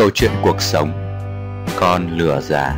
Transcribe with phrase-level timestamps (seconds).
[0.00, 0.92] Câu chuyện cuộc sống
[1.76, 2.74] Con lừa già.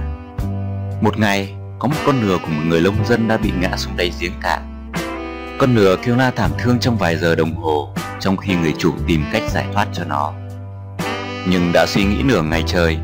[1.00, 3.96] Một ngày, có một con lừa của một người nông dân đã bị ngã xuống
[3.96, 4.92] đáy giếng cạn
[5.58, 8.92] Con lừa kêu la thảm thương trong vài giờ đồng hồ Trong khi người chủ
[9.06, 10.32] tìm cách giải thoát cho nó.
[11.48, 12.98] Nhưng đã suy nghĩ nửa ngày trời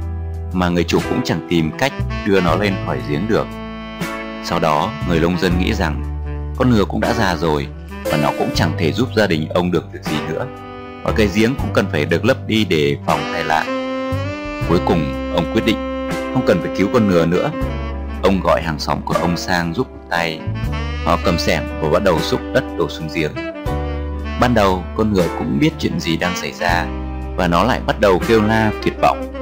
[0.52, 1.92] Mà người chủ cũng chẳng tìm cách
[2.26, 3.46] đưa nó lên khỏi giếng được.
[4.44, 6.02] Sau đó, người nông dân nghĩ rằng
[6.56, 7.66] Con lừa cũng đã già rồi
[8.04, 10.46] Và nó cũng chẳng thể giúp gia đình ông được việc gì nữa.
[11.02, 13.77] Và cái giếng cũng cần phải được lấp đi để phòng tai nạn.
[14.68, 15.76] Cuối cùng, ông quyết định
[16.34, 17.50] không cần phải cứu con ngựa nữa.
[18.22, 20.40] Ông gọi hàng xóm của ông sang giúp tay.
[21.04, 23.32] Họ cầm xẻng và bắt đầu xúc đất đổ xuống giếng.
[24.40, 26.86] Ban đầu, con ngựa cũng biết chuyện gì đang xảy ra
[27.36, 29.32] Và nó lại bắt đầu kêu la tuyệt vọng.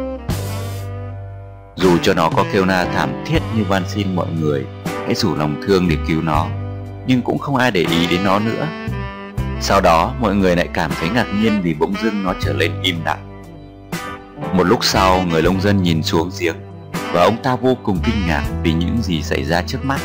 [1.77, 4.65] Dù cho nó có kêu la thảm thiết như van xin mọi người,
[5.05, 6.47] Hãy rủ lòng thương để cứu nó,
[7.06, 8.67] Nhưng cũng không ai để ý đến nó nữa.
[9.61, 12.73] Sau đó, mọi người lại cảm thấy ngạc nhiên vì bỗng dưng nó trở nên
[12.83, 13.26] im lặng
[14.37, 16.57] một lúc sau, người nông dân nhìn xuống giếng
[17.13, 20.01] Và ông ta vô cùng kinh ngạc vì những gì xảy ra trước mắt.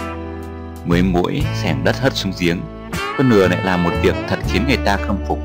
[0.85, 2.61] Mới mũi xẻng đất hất xuống giếng,
[3.17, 5.39] Con nừa lại làm một việc thật khiến người ta khâm phục.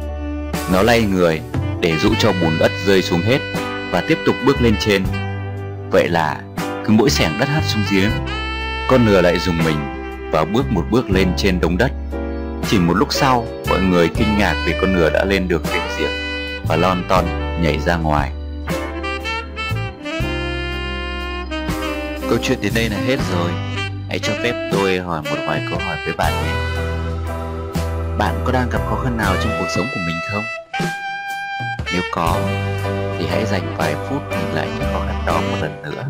[0.72, 1.40] Nó lay người
[1.80, 3.38] để dụ cho bùn đất rơi xuống hết
[3.90, 5.04] Và tiếp tục bước lên trên.
[5.90, 6.40] Vậy là
[6.84, 8.10] cứ mỗi xẻng đất hất xuống giếng,
[8.88, 9.76] Con nừa lại dùng mình
[10.32, 11.92] và bước một bước lên trên đống đất.
[12.68, 15.82] Chỉ một lúc sau, mọi người kinh ngạc vì con nừa đã lên được đến
[15.98, 16.10] giếng
[16.68, 17.24] Và lon ton
[17.62, 18.32] nhảy ra ngoài.
[22.30, 23.50] Câu chuyện đến đây là hết rồi.
[24.08, 26.52] Hãy cho phép tôi hỏi một vài câu hỏi với bạn nhé.
[28.18, 30.44] Bạn có đang gặp khó khăn nào trong cuộc sống của mình không?
[31.92, 32.40] Nếu có,
[33.18, 36.04] Thì hãy dành vài phút nhìn lại những khó khăn đó một lần nữa.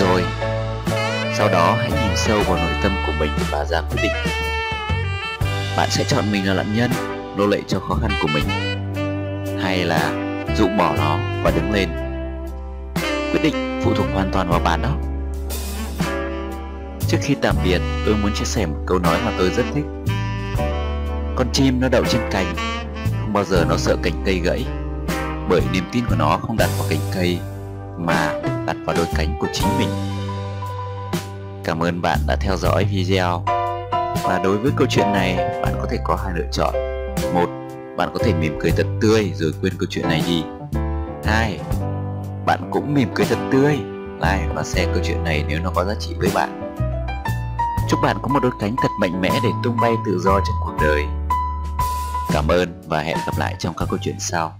[0.00, 0.22] Rồi,
[1.38, 4.12] Sau đó hãy nhìn sâu vào nội tâm của mình và ra quyết định.
[5.76, 8.44] Bạn sẽ chọn mình là nạn nhân nô lệ cho khó khăn của mình,
[9.62, 10.12] hay là
[10.56, 11.88] dụ bỏ nó và đứng lên,
[13.32, 14.96] quyết định phụ thuộc hoàn toàn vào bạn đó.
[17.08, 19.84] Trước khi tạm biệt, tôi muốn chia sẻ một câu nói mà tôi rất thích.
[21.36, 22.54] Con chim nó đậu trên cành,
[23.20, 24.64] không bao giờ nó sợ cành cây gãy,
[25.48, 27.38] bởi niềm tin của nó không đặt vào cành cây,
[27.98, 28.32] mà
[28.66, 29.88] đặt vào đôi cánh của chính mình.
[31.64, 33.44] Cảm ơn bạn đã theo dõi video.
[34.22, 36.93] Và đối với câu chuyện này, bạn có thể có hai lựa chọn
[37.34, 37.48] một,
[37.96, 40.44] bạn có thể mỉm cười thật tươi rồi quên câu chuyện này đi.
[41.24, 41.60] Hai,
[42.46, 43.78] bạn cũng mỉm cười thật tươi.
[44.14, 46.76] Like và share câu chuyện này nếu nó có giá trị với bạn.
[47.90, 50.56] Chúc bạn có một đôi cánh thật mạnh mẽ để tung bay tự do trong
[50.64, 51.04] cuộc đời.
[52.32, 54.58] Cảm ơn và hẹn gặp lại trong các câu chuyện sau.